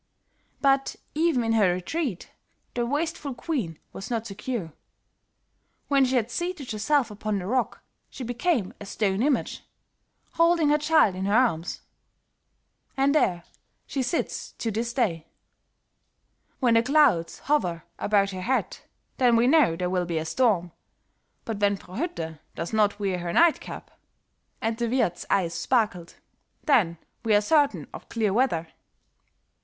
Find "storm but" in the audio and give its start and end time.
20.25-21.59